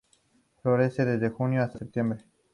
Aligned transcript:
Florece 0.63 1.05
desde 1.05 1.29
julio 1.29 1.61
hasta 1.61 1.77
septiembre. 1.77 2.25